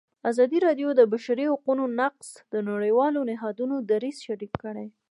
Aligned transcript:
ازادي 0.29 0.57
راډیو 0.67 0.89
د 0.93 0.97
د 0.99 1.01
بشري 1.13 1.45
حقونو 1.51 1.83
نقض 1.99 2.29
د 2.53 2.55
نړیوالو 2.69 3.19
نهادونو 3.31 3.75
دریځ 3.89 4.17
شریک 4.25 4.53
کړی. 4.63 4.87